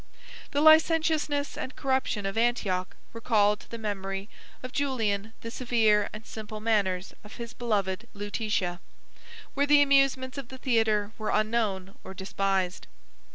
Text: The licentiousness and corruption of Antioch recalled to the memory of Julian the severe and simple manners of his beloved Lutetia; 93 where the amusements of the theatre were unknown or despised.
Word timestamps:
The 0.49 0.61
licentiousness 0.61 1.55
and 1.55 1.75
corruption 1.75 2.25
of 2.25 2.35
Antioch 2.35 2.95
recalled 3.13 3.59
to 3.59 3.69
the 3.69 3.77
memory 3.77 4.29
of 4.63 4.71
Julian 4.71 5.33
the 5.41 5.51
severe 5.51 6.09
and 6.11 6.25
simple 6.25 6.59
manners 6.59 7.13
of 7.23 7.35
his 7.35 7.53
beloved 7.53 8.07
Lutetia; 8.15 8.79
93 9.53 9.53
where 9.53 9.67
the 9.67 9.83
amusements 9.83 10.39
of 10.39 10.47
the 10.47 10.57
theatre 10.57 11.11
were 11.19 11.29
unknown 11.29 11.99
or 12.03 12.15
despised. 12.15 12.87